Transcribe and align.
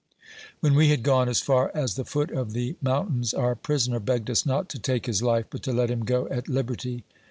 When 0.61 0.73
we 0.73 0.89
had 0.89 1.03
gone 1.03 1.29
as 1.29 1.41
far 1.41 1.69
as 1.75 1.93
the 1.93 2.03
foot 2.05 2.31
of 2.31 2.53
the 2.53 2.75
m 2.83 2.87
ountains, 2.91 3.35
our 3.35 3.53
prisoner 3.53 3.99
begged 3.99 4.29
U3 4.29 4.45
not 4.47 4.69
to 4.69 4.79
take 4.79 5.05
his 5.05 5.21
life, 5.21 5.45
but 5.51 5.61
to 5.61 5.73
let 5.73 5.91
him 5.91 6.07
30 6.07 6.31
at 6.31 6.47
liberty. 6.49 7.03